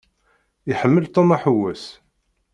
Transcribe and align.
Iḥemmel 0.71 1.05
Tom 1.07 1.29
aḥewwes. 1.35 1.85